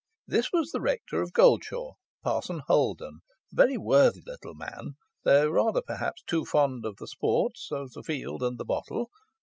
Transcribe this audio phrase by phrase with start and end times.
[0.25, 1.91] This was the rector of Goldshaw,
[2.23, 3.19] Parson Holden,
[3.51, 8.01] a very worthy little man, though rather, perhaps, too fond of the sports of the
[8.01, 9.11] field and the bottle.